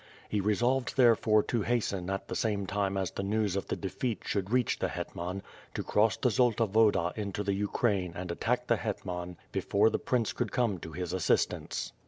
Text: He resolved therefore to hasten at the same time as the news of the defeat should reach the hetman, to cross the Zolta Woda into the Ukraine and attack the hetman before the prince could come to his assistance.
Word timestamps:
He 0.27 0.41
resolved 0.41 0.97
therefore 0.97 1.43
to 1.43 1.61
hasten 1.61 2.09
at 2.09 2.27
the 2.27 2.35
same 2.35 2.65
time 2.65 2.97
as 2.97 3.11
the 3.11 3.21
news 3.21 3.55
of 3.55 3.67
the 3.67 3.75
defeat 3.75 4.23
should 4.25 4.49
reach 4.49 4.79
the 4.79 4.87
hetman, 4.87 5.43
to 5.75 5.83
cross 5.83 6.17
the 6.17 6.31
Zolta 6.31 6.65
Woda 6.67 7.13
into 7.15 7.43
the 7.43 7.53
Ukraine 7.53 8.13
and 8.15 8.31
attack 8.31 8.65
the 8.65 8.77
hetman 8.77 9.37
before 9.51 9.91
the 9.91 9.99
prince 9.99 10.33
could 10.33 10.51
come 10.51 10.79
to 10.79 10.91
his 10.93 11.13
assistance. 11.13 11.91